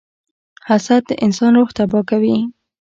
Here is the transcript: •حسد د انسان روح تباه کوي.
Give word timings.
•حسد 0.67 1.01
د 1.09 1.11
انسان 1.25 1.51
روح 1.57 1.69
تباه 1.77 2.03
کوي. 2.09 2.37